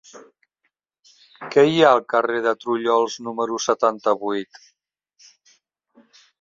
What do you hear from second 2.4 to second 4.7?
de Trullols número setanta-vuit?